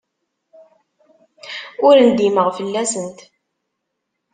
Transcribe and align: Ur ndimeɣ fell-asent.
Ur 1.87 1.95
ndimeɣ 2.07 2.47
fell-asent. 2.57 3.19